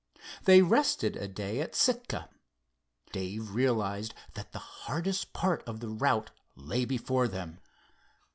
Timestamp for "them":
7.27-7.59